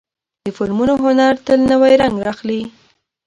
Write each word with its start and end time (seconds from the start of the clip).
د 0.45 0.47
فلمونو 0.57 0.93
هنر 1.03 1.33
تل 1.45 1.59
نوی 1.71 1.93
رنګ 2.01 2.17
اخلي. 2.33 2.61